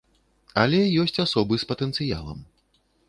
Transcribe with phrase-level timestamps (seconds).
[0.61, 2.39] Але ёсць асобы з патэнцыялам.